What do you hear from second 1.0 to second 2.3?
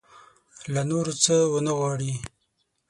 څه ونه وغواړي.